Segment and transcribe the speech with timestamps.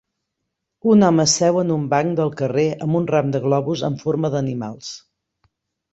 [0.93, 4.33] Un home seu en un banc del carrer amb un ram de globus amb forma
[4.37, 4.91] d'animals.